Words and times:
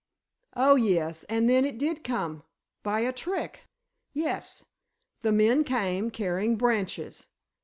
"Oh, 0.55 0.73
yes, 0.77 1.25
and 1.25 1.47
then 1.47 1.63
it 1.63 1.77
did 1.77 2.03
come—by 2.03 3.01
a 3.01 3.13
trick." 3.13 3.67
"Yes, 4.13 4.65
the 5.21 5.31
men 5.31 5.63
came, 5.63 6.09
carrying 6.09 6.55
branches. 6.55 7.27